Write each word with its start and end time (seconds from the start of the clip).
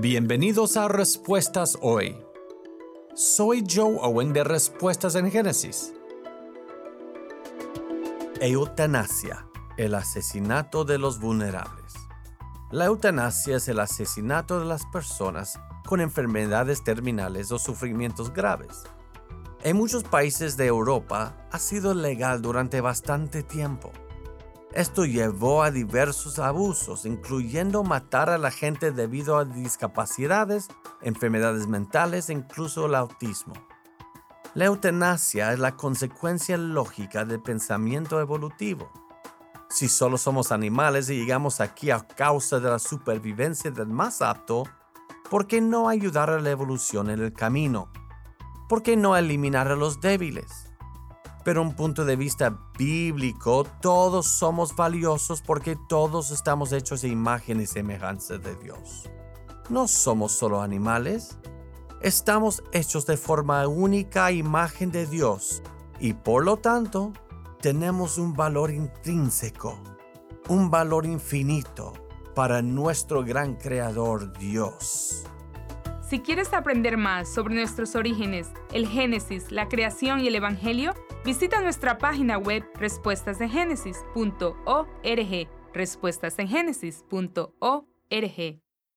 Bienvenidos 0.00 0.76
a 0.76 0.88
Respuestas 0.88 1.78
Hoy. 1.80 2.18
Soy 3.14 3.62
Joe 3.72 3.96
Owen 4.02 4.32
de 4.32 4.42
Respuestas 4.42 5.14
en 5.14 5.30
Génesis. 5.30 5.94
Eutanasia, 8.40 9.46
el 9.76 9.94
asesinato 9.94 10.84
de 10.84 10.98
los 10.98 11.20
vulnerables. 11.20 11.94
La 12.72 12.86
eutanasia 12.86 13.58
es 13.58 13.68
el 13.68 13.78
asesinato 13.78 14.58
de 14.58 14.66
las 14.66 14.84
personas 14.86 15.60
con 15.86 16.00
enfermedades 16.00 16.82
terminales 16.82 17.52
o 17.52 17.60
sufrimientos 17.60 18.32
graves. 18.32 18.82
En 19.62 19.76
muchos 19.76 20.02
países 20.02 20.56
de 20.56 20.66
Europa 20.66 21.36
ha 21.52 21.58
sido 21.60 21.94
legal 21.94 22.42
durante 22.42 22.80
bastante 22.80 23.44
tiempo. 23.44 23.92
Esto 24.74 25.04
llevó 25.04 25.62
a 25.62 25.70
diversos 25.70 26.40
abusos, 26.40 27.06
incluyendo 27.06 27.84
matar 27.84 28.28
a 28.28 28.38
la 28.38 28.50
gente 28.50 28.90
debido 28.90 29.38
a 29.38 29.44
discapacidades, 29.44 30.66
enfermedades 31.00 31.68
mentales 31.68 32.28
e 32.28 32.32
incluso 32.32 32.86
el 32.86 32.96
autismo. 32.96 33.54
La 34.54 34.64
eutanasia 34.64 35.52
es 35.52 35.60
la 35.60 35.76
consecuencia 35.76 36.56
lógica 36.56 37.24
del 37.24 37.40
pensamiento 37.40 38.20
evolutivo. 38.20 38.90
Si 39.70 39.86
solo 39.86 40.18
somos 40.18 40.50
animales 40.50 41.08
y 41.08 41.18
llegamos 41.18 41.60
aquí 41.60 41.92
a 41.92 42.00
causa 42.00 42.58
de 42.58 42.68
la 42.68 42.80
supervivencia 42.80 43.70
del 43.70 43.86
más 43.86 44.22
apto, 44.22 44.64
¿por 45.30 45.46
qué 45.46 45.60
no 45.60 45.88
ayudar 45.88 46.30
a 46.30 46.40
la 46.40 46.50
evolución 46.50 47.10
en 47.10 47.20
el 47.20 47.32
camino? 47.32 47.92
¿Por 48.68 48.82
qué 48.82 48.96
no 48.96 49.16
eliminar 49.16 49.68
a 49.68 49.76
los 49.76 50.00
débiles? 50.00 50.73
Pero 51.44 51.60
un 51.60 51.74
punto 51.74 52.04
de 52.04 52.16
vista 52.16 52.58
bíblico, 52.78 53.64
todos 53.82 54.26
somos 54.26 54.74
valiosos 54.74 55.42
porque 55.42 55.76
todos 55.88 56.30
estamos 56.30 56.72
hechos 56.72 57.02
de 57.02 57.08
imagen 57.08 57.60
y 57.60 57.66
semejanza 57.66 58.38
de 58.38 58.56
Dios. 58.56 59.10
No 59.68 59.86
somos 59.86 60.32
solo 60.32 60.62
animales, 60.62 61.38
estamos 62.00 62.62
hechos 62.72 63.06
de 63.06 63.16
forma 63.16 63.66
única 63.68 64.32
imagen 64.32 64.90
de 64.90 65.06
Dios 65.06 65.62
y 66.00 66.14
por 66.14 66.44
lo 66.44 66.56
tanto 66.56 67.12
tenemos 67.60 68.18
un 68.18 68.34
valor 68.34 68.70
intrínseco, 68.70 69.78
un 70.48 70.70
valor 70.70 71.06
infinito 71.06 71.92
para 72.34 72.62
nuestro 72.62 73.22
gran 73.22 73.54
creador 73.54 74.36
Dios. 74.38 75.24
Si 76.14 76.20
quieres 76.20 76.54
aprender 76.54 76.96
más 76.96 77.28
sobre 77.28 77.56
nuestros 77.56 77.96
orígenes, 77.96 78.52
el 78.72 78.86
Génesis, 78.86 79.50
la 79.50 79.68
creación 79.68 80.20
y 80.20 80.28
el 80.28 80.36
Evangelio, 80.36 80.94
visita 81.24 81.60
nuestra 81.60 81.98
página 81.98 82.38
web 82.38 82.62
respuestasengénesis.org. 82.76 85.48
Respuestasengenesis.org. 85.72 88.63